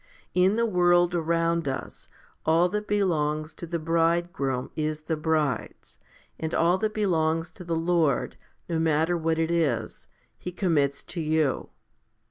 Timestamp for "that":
2.69-2.87, 6.79-6.95